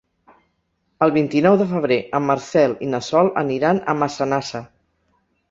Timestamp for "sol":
3.09-3.31